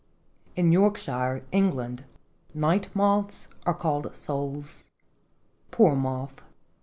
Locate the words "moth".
5.95-6.41